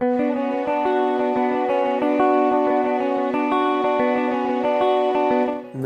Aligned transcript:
No 0.00 0.06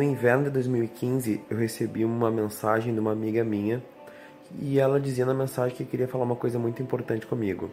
inverno 0.01 0.45
de 0.45 0.51
2015, 0.51 1.43
eu 1.51 1.57
recebi 1.57 2.05
uma 2.05 2.31
mensagem 2.31 2.95
de 2.95 3.01
uma 3.01 3.11
amiga 3.11 3.43
minha 3.43 3.83
e 4.57 4.79
ela 4.79 5.01
dizia 5.01 5.27
na 5.27 5.35
mensagem 5.35 5.77
que 5.77 5.85
queria 5.85 6.07
falar 6.07 6.23
uma 6.23 6.37
coisa 6.37 6.61
muito 6.61 6.81
importante 6.81 7.27
comigo. 7.27 7.73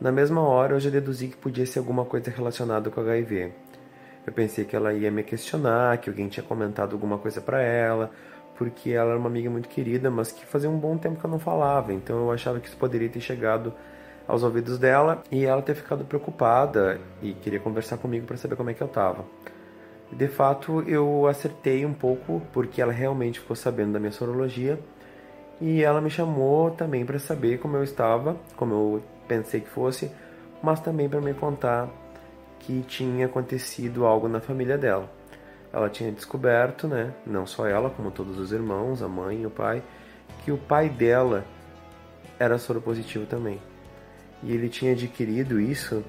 Na 0.00 0.10
mesma 0.10 0.40
hora, 0.40 0.74
eu 0.74 0.80
já 0.80 0.90
deduzi 0.90 1.28
que 1.28 1.36
podia 1.36 1.64
ser 1.64 1.78
alguma 1.78 2.04
coisa 2.04 2.28
relacionada 2.28 2.90
com 2.90 3.00
HIV. 3.00 3.52
Eu 4.26 4.32
pensei 4.32 4.64
que 4.64 4.74
ela 4.74 4.92
ia 4.94 5.12
me 5.12 5.22
questionar, 5.22 5.98
que 5.98 6.10
alguém 6.10 6.26
tinha 6.26 6.44
comentado 6.44 6.94
alguma 6.94 7.18
coisa 7.18 7.40
para 7.40 7.62
ela, 7.62 8.10
porque 8.56 8.90
ela 8.90 9.10
era 9.10 9.18
uma 9.18 9.28
amiga 9.28 9.48
muito 9.48 9.68
querida, 9.68 10.10
mas 10.10 10.32
que 10.32 10.44
fazia 10.44 10.68
um 10.68 10.76
bom 10.76 10.98
tempo 10.98 11.20
que 11.20 11.24
eu 11.24 11.30
não 11.30 11.38
falava, 11.38 11.92
então 11.92 12.18
eu 12.18 12.32
achava 12.32 12.58
que 12.58 12.66
isso 12.66 12.76
poderia 12.76 13.08
ter 13.08 13.20
chegado 13.20 13.72
aos 14.26 14.42
ouvidos 14.42 14.78
dela 14.78 15.22
e 15.30 15.44
ela 15.44 15.62
ter 15.62 15.74
ficado 15.74 16.04
preocupada 16.04 17.00
e 17.22 17.32
queria 17.32 17.60
conversar 17.60 17.98
comigo 17.98 18.26
para 18.26 18.36
saber 18.36 18.56
como 18.56 18.70
é 18.70 18.74
que 18.74 18.82
eu 18.82 18.88
tava. 18.88 19.24
De 20.12 20.28
fato, 20.28 20.82
eu 20.82 21.26
acertei 21.26 21.84
um 21.84 21.92
pouco 21.92 22.40
porque 22.52 22.80
ela 22.80 22.92
realmente 22.92 23.40
ficou 23.40 23.56
sabendo 23.56 23.92
da 23.92 23.98
minha 23.98 24.12
sorologia 24.12 24.78
e 25.60 25.82
ela 25.82 26.00
me 26.00 26.10
chamou 26.10 26.70
também 26.70 27.04
para 27.04 27.18
saber 27.18 27.58
como 27.58 27.76
eu 27.76 27.82
estava, 27.82 28.36
como 28.56 28.74
eu 28.74 29.02
pensei 29.26 29.60
que 29.60 29.68
fosse, 29.68 30.10
mas 30.62 30.80
também 30.80 31.08
para 31.08 31.20
me 31.20 31.34
contar 31.34 31.88
que 32.60 32.82
tinha 32.82 33.26
acontecido 33.26 34.06
algo 34.06 34.28
na 34.28 34.40
família 34.40 34.78
dela. 34.78 35.10
Ela 35.72 35.90
tinha 35.90 36.10
descoberto, 36.12 36.86
né, 36.86 37.12
não 37.26 37.46
só 37.46 37.66
ela, 37.66 37.90
como 37.90 38.10
todos 38.10 38.38
os 38.38 38.52
irmãos, 38.52 39.02
a 39.02 39.08
mãe 39.08 39.42
e 39.42 39.46
o 39.46 39.50
pai, 39.50 39.82
que 40.44 40.52
o 40.52 40.56
pai 40.56 40.88
dela 40.88 41.44
era 42.38 42.58
soropositivo 42.58 43.26
também. 43.26 43.60
E 44.42 44.52
ele 44.52 44.68
tinha 44.68 44.92
adquirido 44.92 45.60
isso 45.60 46.04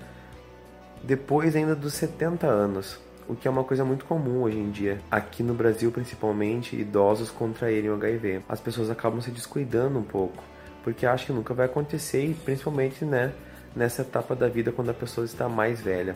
depois 1.03 1.55
ainda 1.55 1.75
dos 1.75 1.93
70 1.93 2.47
anos 2.47 2.99
o 3.27 3.35
que 3.35 3.47
é 3.47 3.51
uma 3.51 3.63
coisa 3.63 3.83
muito 3.83 4.05
comum 4.05 4.43
hoje 4.43 4.57
em 4.57 4.71
dia. 4.71 4.99
Aqui 5.11 5.43
no 5.43 5.53
Brasil, 5.53 5.91
principalmente, 5.91 6.75
idosos 6.75 7.29
contraírem 7.29 7.89
o 7.89 7.95
HIV. 7.95 8.41
As 8.47 8.59
pessoas 8.59 8.89
acabam 8.89 9.19
se 9.19 9.31
descuidando 9.31 9.99
um 9.99 10.03
pouco, 10.03 10.41
porque 10.83 11.05
acham 11.05 11.27
que 11.27 11.33
nunca 11.33 11.53
vai 11.53 11.65
acontecer, 11.65 12.25
e 12.25 12.33
principalmente 12.33 13.03
né, 13.03 13.33
nessa 13.75 14.01
etapa 14.01 14.35
da 14.35 14.47
vida 14.47 14.71
quando 14.71 14.89
a 14.89 14.93
pessoa 14.93 15.25
está 15.25 15.49
mais 15.49 15.81
velha. 15.81 16.15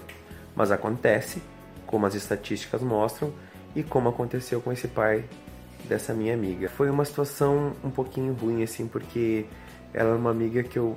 Mas 0.56 0.72
acontece, 0.72 1.42
como 1.86 2.06
as 2.06 2.16
estatísticas 2.16 2.82
mostram, 2.82 3.34
e 3.76 3.84
como 3.84 4.10
aconteceu 4.10 4.62
com 4.62 4.72
esse 4.72 4.88
pai 4.88 5.26
dessa 5.88 6.14
minha 6.14 6.34
amiga. 6.34 6.70
Foi 6.70 6.90
uma 6.90 7.04
situação 7.04 7.74
um 7.84 7.90
pouquinho 7.90 8.34
ruim, 8.34 8.64
assim, 8.64 8.88
porque 8.88 9.46
ela 9.94 10.12
é 10.12 10.16
uma 10.16 10.32
amiga 10.32 10.64
que 10.64 10.80
eu, 10.80 10.96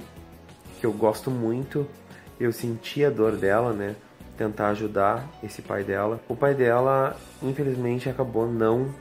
que 0.85 0.87
eu 0.87 0.93
gosto 0.93 1.31
muito, 1.31 1.87
eu 2.39 2.53
senti 2.53 3.03
a 3.03 3.09
dor 3.09 3.37
dela, 3.37 3.73
né? 3.73 3.97
tentar 4.37 4.69
ajudar 4.69 5.27
esse 5.43 5.63
pai 5.63 5.83
dela. 5.83 6.21
O 6.29 6.37
pai 6.37 6.55
dela, 6.55 7.17
infelizmente, 7.43 8.11
acabou 8.11 8.47
não 8.47 8.95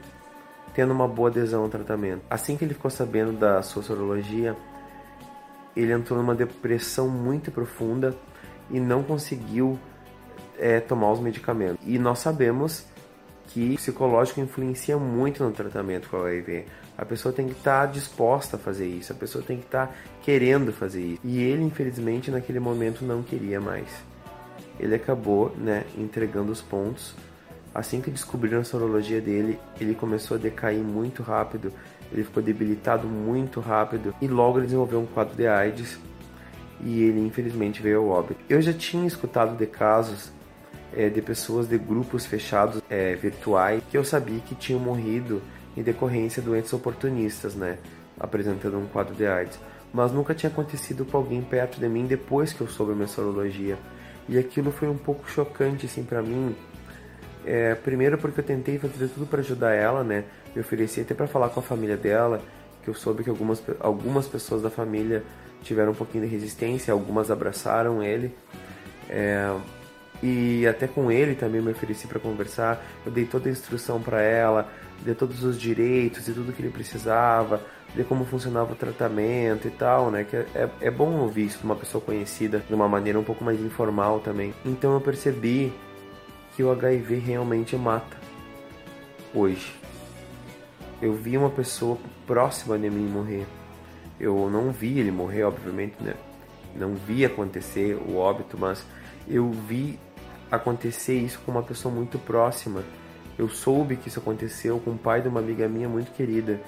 tendo 0.73 0.93
uma 0.93 1.09
boa 1.09 1.29
adesão 1.29 1.63
ao 1.63 1.69
tratamento. 1.69 2.21
Assim 2.29 2.55
que 2.55 2.63
ele 2.63 2.73
ficou 2.73 2.89
sabendo 2.89 3.33
da 3.33 3.61
sua 3.61 3.83
sorologia, 3.83 4.55
ele 5.75 5.91
entrou 5.91 6.17
numa 6.17 6.33
depressão 6.33 7.09
muito 7.09 7.51
profunda 7.51 8.15
e 8.69 8.79
não 8.79 9.03
conseguiu 9.03 9.77
é, 10.57 10.79
tomar 10.79 11.11
os 11.11 11.19
medicamentos. 11.19 11.85
E 11.85 11.99
nós 11.99 12.19
sabemos 12.19 12.85
que 13.47 13.75
psicológico 13.75 14.41
influencia 14.41 14.97
muito 14.97 15.43
no 15.43 15.51
tratamento 15.51 16.09
com 16.09 16.17
o 16.17 16.25
HIV. 16.25 16.65
A 16.97 17.05
pessoa 17.05 17.33
tem 17.33 17.47
que 17.47 17.53
estar 17.53 17.87
disposta 17.87 18.55
a 18.57 18.59
fazer 18.59 18.87
isso, 18.87 19.11
a 19.11 19.15
pessoa 19.15 19.43
tem 19.43 19.57
que 19.57 19.65
estar 19.65 19.95
querendo 20.21 20.71
fazer 20.71 21.01
isso. 21.01 21.21
E 21.23 21.41
ele, 21.41 21.63
infelizmente, 21.63 22.31
naquele 22.31 22.59
momento 22.59 23.03
não 23.05 23.21
queria 23.21 23.59
mais 23.59 23.87
ele 24.79 24.95
acabou 24.95 25.53
né, 25.57 25.85
entregando 25.97 26.51
os 26.51 26.61
pontos. 26.61 27.15
Assim 27.73 28.01
que 28.01 28.11
descobriram 28.11 28.59
a 28.59 28.63
sorologia 28.63 29.19
dele, 29.19 29.59
ele 29.79 29.95
começou 29.95 30.37
a 30.37 30.39
decair 30.39 30.83
muito 30.83 31.23
rápido, 31.23 31.73
ele 32.11 32.23
ficou 32.23 32.43
debilitado 32.43 33.07
muito 33.07 33.59
rápido 33.59 34.13
e 34.21 34.27
logo 34.27 34.59
ele 34.59 34.65
desenvolveu 34.65 34.99
um 34.99 35.07
quadro 35.07 35.35
de 35.35 35.47
AIDS 35.47 35.97
e 36.81 37.01
ele 37.01 37.19
infelizmente 37.19 37.81
veio 37.81 37.99
ao 37.99 38.09
óbito. 38.09 38.39
Eu 38.47 38.61
já 38.61 38.73
tinha 38.73 39.07
escutado 39.07 39.57
de 39.57 39.65
casos 39.65 40.31
é, 40.95 41.09
de 41.09 41.21
pessoas 41.21 41.67
de 41.67 41.77
grupos 41.77 42.25
fechados 42.25 42.81
é, 42.89 43.15
virtuais 43.15 43.81
que 43.89 43.97
eu 43.97 44.03
sabia 44.03 44.39
que 44.39 44.55
tinham 44.55 44.79
morrido 44.79 45.41
em 45.75 45.81
decorrência 45.81 46.41
de 46.41 46.47
doentes 46.47 46.71
oportunistas, 46.73 47.55
né, 47.55 47.77
apresentando 48.19 48.77
um 48.77 48.85
quadro 48.85 49.15
de 49.15 49.25
AIDS. 49.25 49.59
Mas 49.93 50.11
nunca 50.11 50.33
tinha 50.33 50.49
acontecido 50.51 51.05
com 51.05 51.17
alguém 51.17 51.41
perto 51.41 51.79
de 51.79 51.87
mim 51.87 52.05
depois 52.05 52.51
que 52.51 52.61
eu 52.61 52.67
soube 52.67 52.93
a 52.93 52.95
minha 52.95 53.07
sorologia. 53.07 53.77
E 54.27 54.37
aquilo 54.37 54.71
foi 54.71 54.87
um 54.87 54.97
pouco 54.97 55.29
chocante 55.29 55.85
assim 55.85 56.03
para 56.03 56.21
mim. 56.21 56.55
É, 57.45 57.75
primeiro 57.75 58.17
porque 58.17 58.39
eu 58.39 58.43
tentei 58.43 58.79
fazer 58.79 59.07
tudo 59.09 59.27
para 59.27 59.41
ajudar 59.41 59.73
ela, 59.73 60.03
né? 60.03 60.23
Me 60.55 60.61
ofereci 60.61 61.01
até 61.01 61.13
para 61.13 61.27
falar 61.27 61.49
com 61.49 61.59
a 61.59 61.63
família 61.63 61.97
dela, 61.97 62.41
que 62.81 62.89
eu 62.89 62.93
soube 62.93 63.23
que 63.23 63.29
algumas, 63.29 63.61
algumas 63.79 64.27
pessoas 64.27 64.61
da 64.61 64.69
família 64.69 65.23
tiveram 65.61 65.91
um 65.91 65.95
pouquinho 65.95 66.23
de 66.23 66.29
resistência, 66.29 66.91
algumas 66.91 67.29
abraçaram 67.29 68.01
ele. 68.01 68.35
É, 69.09 69.53
e 70.23 70.65
até 70.65 70.87
com 70.87 71.11
ele 71.11 71.35
também 71.35 71.61
me 71.61 71.71
ofereci 71.71 72.07
para 72.07 72.17
conversar. 72.17 72.81
Eu 73.05 73.11
dei 73.11 73.25
toda 73.25 73.49
a 73.49 73.51
instrução 73.51 74.01
para 74.01 74.21
ela, 74.21 74.69
dei 75.01 75.13
todos 75.13 75.43
os 75.43 75.59
direitos 75.59 76.25
e 76.29 76.33
tudo 76.33 76.53
que 76.53 76.61
ele 76.61 76.71
precisava, 76.71 77.61
de 77.93 78.05
como 78.05 78.23
funcionava 78.23 78.71
o 78.71 78.75
tratamento 78.75 79.67
e 79.67 79.71
tal, 79.71 80.09
né? 80.09 80.23
Que 80.23 80.37
é, 80.37 80.69
é 80.79 80.89
bom 80.89 81.11
ouvir 81.19 81.47
isso 81.47 81.59
de 81.59 81.65
uma 81.65 81.75
pessoa 81.75 82.01
conhecida 82.01 82.63
de 82.65 82.73
uma 82.73 82.87
maneira 82.87 83.19
um 83.19 83.23
pouco 83.23 83.43
mais 83.43 83.59
informal 83.59 84.21
também. 84.21 84.53
Então 84.65 84.93
eu 84.93 85.01
percebi 85.01 85.73
que 86.55 86.63
o 86.63 86.71
HIV 86.71 87.15
realmente 87.17 87.75
mata 87.75 88.15
hoje. 89.35 89.75
Eu 91.01 91.13
vi 91.13 91.37
uma 91.37 91.49
pessoa 91.49 91.97
próxima 92.25 92.79
de 92.79 92.89
mim 92.89 93.09
morrer. 93.09 93.45
Eu 94.17 94.49
não 94.49 94.71
vi 94.71 94.99
ele 94.99 95.11
morrer, 95.11 95.43
obviamente, 95.43 95.95
né? 95.99 96.13
Não 96.73 96.93
vi 96.93 97.25
acontecer 97.25 97.95
o 97.95 98.15
óbito, 98.15 98.57
mas 98.57 98.85
eu 99.27 99.51
vi 99.51 99.99
acontecer 100.55 101.15
isso 101.15 101.39
com 101.45 101.51
uma 101.51 101.63
pessoa 101.63 101.93
muito 101.93 102.19
próxima. 102.19 102.83
Eu 103.37 103.49
soube 103.49 103.95
que 103.95 104.07
isso 104.07 104.19
aconteceu 104.19 104.79
com 104.79 104.91
o 104.91 104.97
pai 104.97 105.21
de 105.21 105.27
uma 105.27 105.39
amiga 105.39 105.67
minha 105.67 105.89
muito 105.89 106.11
querida 106.11 106.61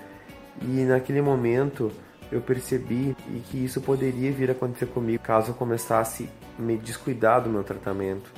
e 0.62 0.84
naquele 0.84 1.22
momento 1.22 1.92
eu 2.32 2.42
percebi 2.42 3.16
que 3.50 3.64
isso 3.64 3.80
poderia 3.82 4.32
vir 4.32 4.50
a 4.50 4.54
acontecer 4.54 4.88
comigo 4.88 5.22
caso 5.22 5.52
eu 5.52 5.56
começasse 5.56 6.28
a 6.58 6.62
me 6.62 6.78
descuidar 6.78 7.42
do 7.42 7.50
meu 7.50 7.64
tratamento. 7.64 8.32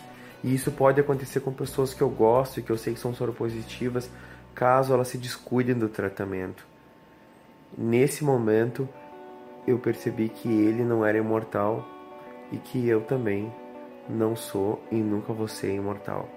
E 0.44 0.54
isso 0.54 0.72
pode 0.72 1.00
acontecer 1.00 1.40
com 1.40 1.54
pessoas 1.54 1.94
que 1.94 2.02
eu 2.02 2.10
gosto 2.10 2.60
e 2.60 2.64
que 2.64 2.70
eu 2.70 2.78
sei 2.78 2.94
que 2.94 3.00
são 3.00 3.14
soropositivas, 3.14 4.10
caso 4.54 4.94
elas 4.94 5.08
se 5.08 5.18
descuidem 5.18 5.76
do 5.76 5.88
tratamento. 5.88 6.68
Nesse 7.78 8.24
momento, 8.24 8.88
eu 9.66 9.80
percebi 9.80 10.30
que 10.30 10.50
ele 10.50 10.84
não 10.84 11.06
era 11.06 11.18
imortal 11.18 11.88
e 12.52 12.58
que 12.58 12.88
eu 12.88 13.02
também 13.02 13.52
não 14.10 14.36
sou 14.36 14.82
e 14.92 14.96
nunca 14.96 15.34
vou 15.34 15.48
ser 15.48 15.74
imortal. 15.74 16.28